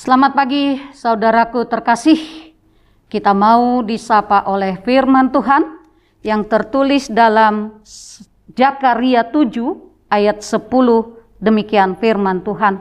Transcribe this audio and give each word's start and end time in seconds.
Selamat 0.00 0.32
pagi 0.32 0.80
saudaraku 0.96 1.68
terkasih. 1.68 2.16
Kita 3.04 3.36
mau 3.36 3.84
disapa 3.84 4.48
oleh 4.48 4.80
firman 4.80 5.28
Tuhan 5.28 5.76
yang 6.24 6.48
tertulis 6.48 7.12
dalam 7.12 7.84
Jakaria 8.56 9.28
7 9.28 9.60
ayat 10.08 10.40
10 10.40 10.72
demikian 11.36 12.00
firman 12.00 12.40
Tuhan. 12.40 12.80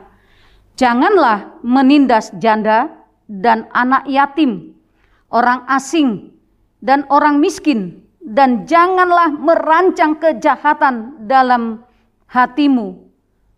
Janganlah 0.79 1.59
menindas 1.59 2.31
janda 2.39 2.87
dan 3.27 3.67
anak 3.75 4.07
yatim, 4.07 4.79
orang 5.27 5.67
asing 5.67 6.31
dan 6.79 7.03
orang 7.11 7.43
miskin 7.43 7.99
dan 8.23 8.63
janganlah 8.63 9.27
merancang 9.35 10.15
kejahatan 10.23 11.27
dalam 11.27 11.83
hatimu 12.31 13.11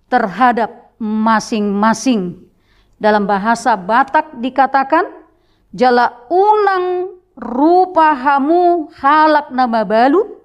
terhadap 0.09 0.98
masing-masing. 0.98 2.50
Dalam 3.02 3.25
bahasa 3.25 3.73
Batak 3.73 4.38
dikatakan, 4.38 5.09
jala 5.73 6.21
unang 6.30 7.17
rupa 7.34 8.13
hamu 8.13 8.93
halak 8.93 9.49
nama 9.49 9.81
balu, 9.81 10.38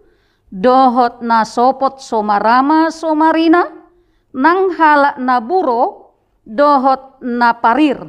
dohot 0.48 1.20
na 1.20 1.44
sopot 1.44 2.00
somarama 2.00 2.88
somarina, 2.88 3.60
nang 4.32 4.72
halak 4.72 5.20
na 5.20 5.36
buro, 5.36 6.16
dohot 6.48 7.20
na 7.20 7.52
parir. 7.60 8.08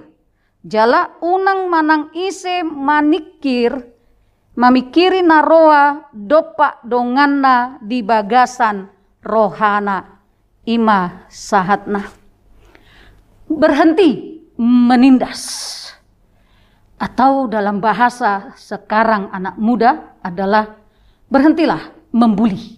Jala 0.64 1.20
unang 1.20 1.68
manang 1.68 2.16
ise 2.16 2.64
manikir, 2.64 3.76
mamikiri 4.56 5.28
naroa 5.28 6.08
dopa 6.16 6.80
donganna 6.88 7.84
di 7.84 8.00
bagasan 8.00 8.88
rohana 9.20 10.24
ima 10.64 11.28
sahatna. 11.28 12.04
Berhenti 13.48 14.37
menindas. 14.58 15.74
Atau 16.98 17.46
dalam 17.46 17.78
bahasa 17.78 18.58
sekarang 18.58 19.30
anak 19.30 19.56
muda 19.62 20.18
adalah 20.26 20.82
berhentilah 21.30 21.94
membuli. 22.10 22.74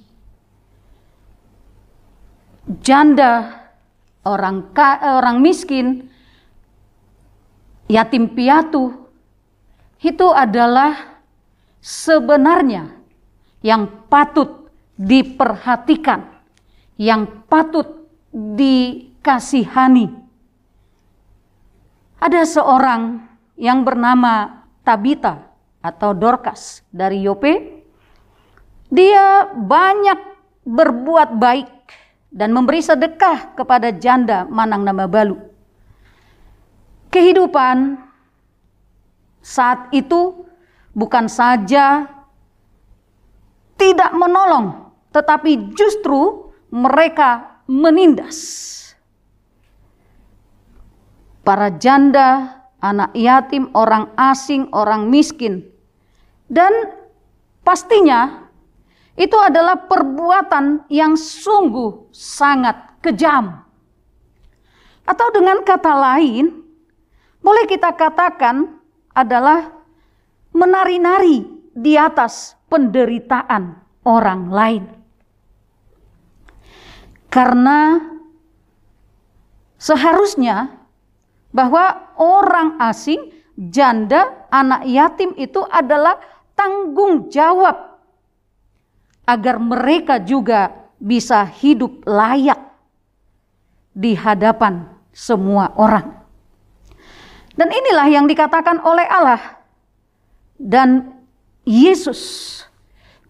Janda, 2.83 3.63
orang 4.27 4.75
ka, 4.75 4.99
orang 5.17 5.39
miskin, 5.39 6.11
yatim 7.87 8.35
piatu 8.35 9.07
itu 10.03 10.27
adalah 10.35 11.23
sebenarnya 11.79 12.91
yang 13.63 13.87
patut 14.11 14.67
diperhatikan, 14.99 16.27
yang 16.99 17.47
patut 17.47 18.03
dikasihani 18.35 20.28
ada 22.19 22.43
seorang 22.43 23.23
yang 23.55 23.87
bernama 23.87 24.63
Tabita 24.83 25.49
atau 25.79 26.11
Dorcas 26.11 26.83
dari 26.91 27.23
Yope. 27.23 27.83
Dia 28.91 29.47
banyak 29.55 30.19
berbuat 30.67 31.39
baik 31.39 31.71
dan 32.29 32.51
memberi 32.51 32.83
sedekah 32.83 33.55
kepada 33.55 33.89
janda 33.95 34.45
Manang 34.51 34.83
Nama 34.83 35.07
Balu. 35.07 35.39
Kehidupan 37.09 37.97
saat 39.41 39.89
itu 39.95 40.45
bukan 40.93 41.25
saja 41.25 42.05
tidak 43.79 44.11
menolong, 44.13 44.93
tetapi 45.09 45.73
justru 45.73 46.51
mereka 46.69 47.63
menindas 47.65 48.37
para 51.49 51.73
janda, 51.81 52.61
anak 52.77 53.09
yatim, 53.17 53.73
orang 53.73 54.13
asing, 54.13 54.69
orang 54.69 55.09
miskin. 55.09 55.65
Dan 56.45 56.69
pastinya 57.65 58.45
itu 59.17 59.33
adalah 59.33 59.89
perbuatan 59.89 60.85
yang 60.93 61.17
sungguh 61.17 62.13
sangat 62.13 63.01
kejam. 63.01 63.65
Atau 65.09 65.33
dengan 65.33 65.65
kata 65.65 65.89
lain, 65.97 66.53
boleh 67.41 67.65
kita 67.65 67.97
katakan 67.97 68.69
adalah 69.17 69.73
menari-nari 70.53 71.49
di 71.73 71.97
atas 71.97 72.53
penderitaan 72.69 73.73
orang 74.05 74.53
lain. 74.53 74.85
Karena 77.33 77.97
seharusnya 79.81 80.78
bahwa 81.49 82.13
orang 82.17 82.77
asing, 82.81 83.33
janda, 83.57 84.47
anak 84.53 84.85
yatim 84.85 85.33
itu 85.35 85.61
adalah 85.67 86.17
tanggung 86.53 87.27
jawab 87.27 87.99
agar 89.29 89.61
mereka 89.61 90.17
juga 90.21 90.89
bisa 90.99 91.45
hidup 91.45 92.03
layak 92.05 92.59
di 93.93 94.17
hadapan 94.17 94.89
semua 95.13 95.73
orang. 95.77 96.19
Dan 97.59 97.69
inilah 97.75 98.07
yang 98.07 98.25
dikatakan 98.25 98.79
oleh 98.87 99.03
Allah 99.03 99.59
dan 100.55 101.11
Yesus 101.67 102.63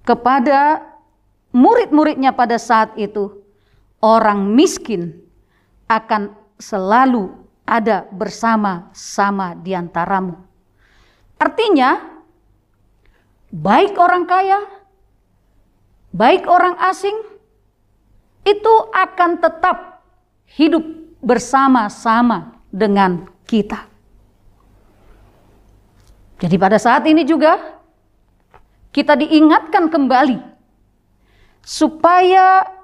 kepada 0.06 0.86
murid-muridnya 1.50 2.34
pada 2.34 2.62
saat 2.62 2.94
itu, 2.94 3.41
orang 4.06 4.53
miskin 4.53 5.18
akan 5.90 6.38
selalu 6.62 7.34
ada 7.69 8.09
bersama-sama 8.09 9.53
di 9.53 9.78
antaramu. 9.78 10.34
Artinya, 11.38 12.02
baik 13.53 13.94
orang 13.96 14.25
kaya, 14.25 14.59
baik 16.09 16.50
orang 16.50 16.74
asing, 16.90 17.16
itu 18.41 18.74
akan 18.90 19.38
tetap 19.38 20.02
hidup 20.50 20.81
bersama-sama 21.22 22.57
dengan 22.74 23.30
kita. 23.46 23.86
Jadi 26.40 26.56
pada 26.56 26.80
saat 26.80 27.03
ini 27.06 27.28
juga 27.28 27.59
kita 28.96 29.13
diingatkan 29.19 29.91
kembali 29.91 30.40
supaya 31.62 32.78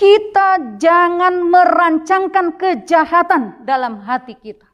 kita 0.00 0.80
jangan 0.80 1.44
merancangkan 1.44 2.56
kejahatan 2.56 3.68
dalam 3.68 4.00
hati 4.00 4.32
kita. 4.32 4.64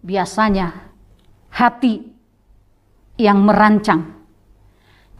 Biasanya 0.00 0.72
hati 1.52 2.08
yang 3.20 3.44
merancang. 3.44 4.24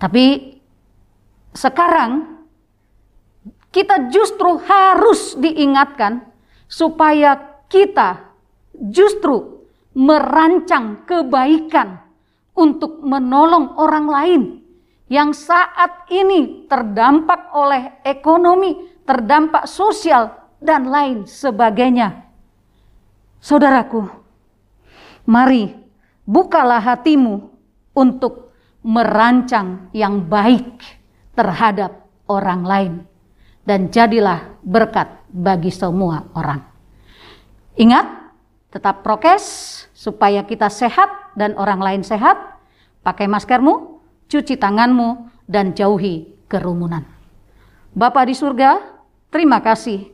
Tapi 0.00 0.56
sekarang 1.52 2.40
kita 3.68 4.08
justru 4.08 4.56
harus 4.64 5.36
diingatkan 5.36 6.24
supaya 6.64 7.36
kita 7.68 8.32
justru 8.72 9.60
merancang 9.92 11.04
kebaikan 11.04 12.00
untuk 12.56 13.04
menolong 13.04 13.76
orang 13.76 14.06
lain 14.08 14.42
yang 15.10 15.34
saat 15.34 16.06
ini 16.06 16.70
terdampak 16.70 17.50
oleh 17.50 17.98
ekonomi, 18.06 18.78
terdampak 19.02 19.66
sosial, 19.66 20.30
dan 20.62 20.86
lain 20.86 21.26
sebagainya. 21.26 22.30
Saudaraku, 23.42 24.06
mari 25.26 25.74
bukalah 26.22 26.78
hatimu 26.78 27.50
untuk 27.90 28.54
merancang 28.86 29.90
yang 29.90 30.22
baik 30.30 30.78
terhadap 31.34 32.06
orang 32.30 32.62
lain, 32.62 32.92
dan 33.66 33.90
jadilah 33.90 34.54
berkat 34.62 35.10
bagi 35.26 35.74
semua 35.74 36.22
orang. 36.38 36.62
Ingat, 37.74 38.06
tetap 38.70 39.02
prokes 39.02 39.88
supaya 39.90 40.46
kita 40.46 40.70
sehat 40.70 41.34
dan 41.34 41.58
orang 41.58 41.82
lain 41.82 42.02
sehat. 42.06 42.38
Pakai 43.00 43.26
maskermu, 43.26 43.89
cuci 44.30 44.54
tanganmu, 44.54 45.26
dan 45.50 45.74
jauhi 45.74 46.30
kerumunan. 46.46 47.02
Bapa 47.90 48.22
di 48.22 48.38
surga, 48.38 48.78
terima 49.34 49.58
kasih. 49.58 50.06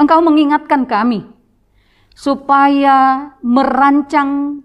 Engkau 0.00 0.24
mengingatkan 0.24 0.88
kami 0.88 1.28
supaya 2.16 3.30
merancang, 3.44 4.64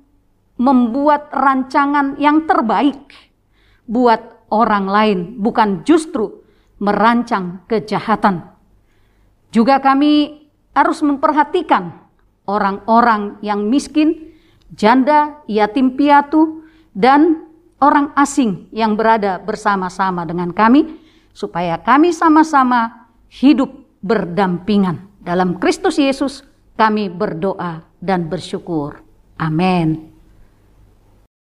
membuat 0.56 1.28
rancangan 1.36 2.16
yang 2.16 2.48
terbaik 2.48 3.12
buat 3.84 4.48
orang 4.48 4.88
lain, 4.88 5.20
bukan 5.44 5.84
justru 5.84 6.40
merancang 6.80 7.68
kejahatan. 7.68 8.48
Juga 9.52 9.84
kami 9.84 10.48
harus 10.72 11.04
memperhatikan 11.04 12.00
orang-orang 12.48 13.36
yang 13.44 13.68
miskin, 13.68 14.32
janda, 14.72 15.44
yatim 15.52 16.00
piatu, 16.00 16.64
dan 16.96 17.51
orang 17.82 18.14
asing 18.16 18.70
yang 18.70 18.94
berada 18.96 19.42
bersama-sama 19.42 20.24
dengan 20.24 20.54
kami, 20.54 21.02
supaya 21.34 21.82
kami 21.82 22.14
sama-sama 22.14 23.10
hidup 23.28 23.74
berdampingan. 24.00 25.10
Dalam 25.22 25.58
Kristus 25.58 25.98
Yesus, 25.98 26.46
kami 26.78 27.10
berdoa. 27.10 27.92
dan 28.02 28.26
bersyukur. 28.28 28.98
Amin. 29.38 30.11